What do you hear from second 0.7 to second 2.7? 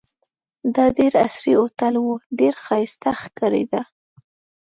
دا ډېر عصري هوټل وو، ډېر